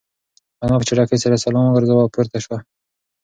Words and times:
انا 0.63 0.75
په 0.79 0.83
چټکۍ 0.87 1.17
سره 1.23 1.41
سلام 1.45 1.63
وگرځاوه 1.65 2.03
او 2.03 2.11
پورته 2.15 2.37
شوه. 2.45 2.57